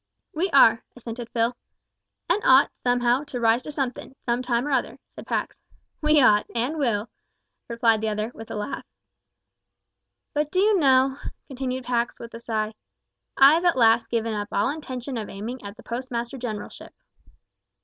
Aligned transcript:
"We 0.33 0.49
are," 0.49 0.83
assented 0.95 1.29
Phil. 1.29 1.55
"And 2.27 2.41
ought, 2.43 2.75
somehow, 2.75 3.23
to 3.25 3.39
rise 3.39 3.61
to 3.61 3.71
somethin', 3.71 4.15
some 4.25 4.41
time 4.41 4.65
or 4.67 4.71
other," 4.71 4.97
said 5.13 5.27
Pax. 5.27 5.59
"We 6.01 6.19
ought 6.19 6.47
and 6.55 6.79
will," 6.79 7.07
replied 7.67 8.01
the 8.01 8.07
other, 8.09 8.31
with 8.33 8.49
a 8.49 8.55
laugh. 8.55 8.83
"But 10.33 10.49
do 10.49 10.59
you 10.59 10.79
know," 10.79 11.19
continued 11.45 11.83
Pax, 11.85 12.19
with 12.19 12.33
a 12.33 12.39
sigh, 12.39 12.73
"I've 13.37 13.63
at 13.63 13.77
last 13.77 14.09
given 14.09 14.33
up 14.33 14.47
all 14.51 14.71
intention 14.71 15.17
of 15.19 15.29
aiming 15.29 15.63
at 15.63 15.77
the 15.77 15.83
Postmaster 15.83 16.39
Generalship." 16.39 16.95